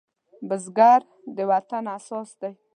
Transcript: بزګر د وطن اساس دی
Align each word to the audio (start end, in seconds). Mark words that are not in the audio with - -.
بزګر 0.47 1.01
د 1.35 1.37
وطن 1.51 1.83
اساس 1.97 2.29
دی 2.41 2.51